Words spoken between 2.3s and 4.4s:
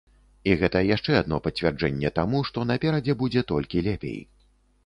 што наперадзе будзе толькі лепей.